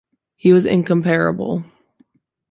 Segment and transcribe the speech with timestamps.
[0.35, 1.63] He was incomparable'.